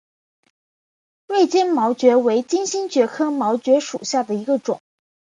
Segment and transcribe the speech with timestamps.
[1.27, 4.81] 锐尖毛蕨为金星蕨科毛蕨属下的一个种。